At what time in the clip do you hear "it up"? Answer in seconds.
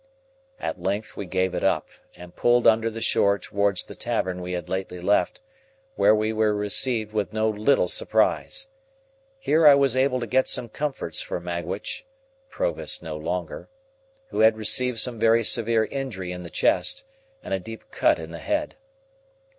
1.53-1.87